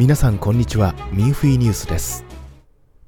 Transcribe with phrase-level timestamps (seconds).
[0.00, 0.94] 皆さんこんにちは。
[1.12, 2.24] ミンフィーニュースです。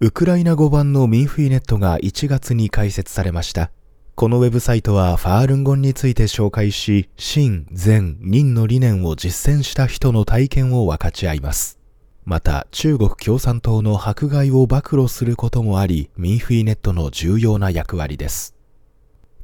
[0.00, 3.70] ウクライナ語版のミンフィーネットが1月に開設されました。
[4.16, 11.78] このウェブサイトはファールンゴンについて紹介し真、善、任の理念を実践した人の体験を分かち合います。
[12.24, 18.56] また中国共産党の迫害を暴露することもありミンフィーネットの重要な役割です。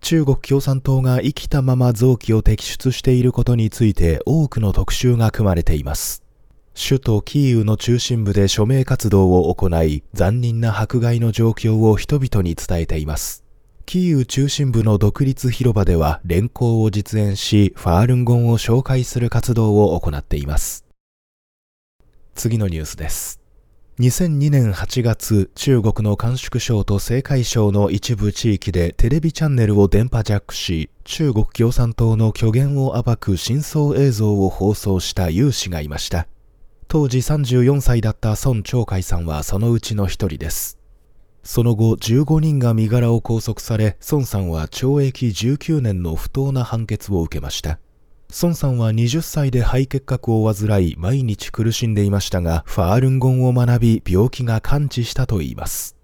[0.00, 6.25] 中国共産党が生きたまま臓器を摘出していることについて多くの特集が組まれています。
[6.78, 13.44] 首都キーウの中心部で署名活動を行い、残忍な迫害の状況を人々に伝えています。
[13.86, 20.84] キーウ中心部の独立広場では連行を実演し、ファールンゴンを紹介する活動を行っています。
[22.34, 23.40] 次のニュースです。
[23.98, 36.28] 2002年8月、中国の甘粛省と青海省の一部地域でテレビチャンネルを電波ジャックし、中国共産党の虚言を暴く真相映像を放送した有志がいました。
[36.88, 40.78] 当時34歳だった孫長海さんはそのうちの一人です。
[41.42, 47.78] その後15人が身柄を拘束され、孫さんは懲役19年の不当な判決を受けました。
[48.42, 55.95] 孫さんは20歳で肺結核を患い毎日苦しんでいましたが、ファールンゴンを学び病気が完治したといいます。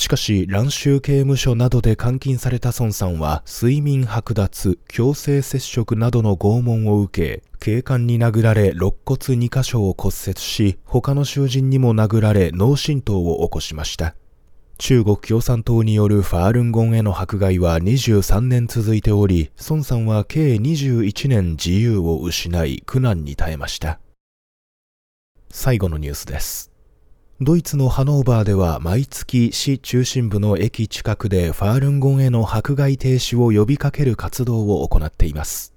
[0.00, 14.14] しかし、乱州刑務所などで監禁された孫さんは、睡眠剥奪、強制接触などの拷問を受け、警官に殴られ肋骨2箇所を骨折し、他の囚人にも殴られ脳震盪を起こしました。
[14.78, 24.00] 中国共産党によるファールンゴンへの迫害は23年続いており、孫さんは計21年自由を失い苦難に耐えました。
[25.50, 26.69] 最後のニュースです。
[27.42, 35.72] ドイツのハノーバーでは毎月市中心部の駅近くでファールンゴンへの迫害停止を呼びかける活動を行っています。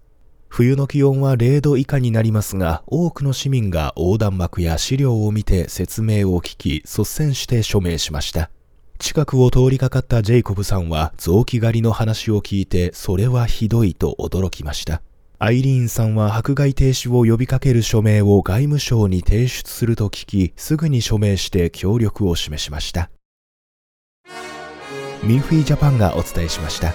[0.50, 8.50] 冬の気温は0度以下になりますが、多くの市民が横断幕や資料を見て説明を聞き、率先して署名しました。
[9.00, 15.02] 近くを通りかかったジェイコブさんは臓器狩りの話を聞いてそれはひどいと驚きました。
[15.46, 23.12] アイリーンさんは迫害停止を呼びかける署名を外務省に提出すると聞き、すぐに署名して協力を示しました。
[25.22, 26.94] ミンフィージャパンがお伝えしました。